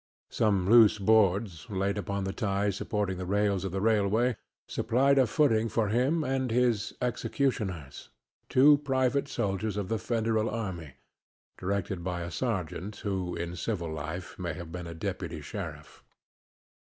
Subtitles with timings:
[0.31, 4.35] Some loose boards laid upon the sleepers supporting the metals of the railway
[4.67, 8.09] supplied a footing for him and his executioners
[8.49, 10.95] two private soldiers of the Federal army,
[11.55, 16.03] directed by a sergeant who in civil life may have been a deputy sheriff.